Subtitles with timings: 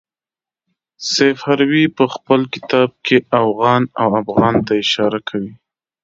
[1.11, 5.53] سیف هروي په خپل کتاب کې اوغان او افغان ته اشاره کوي.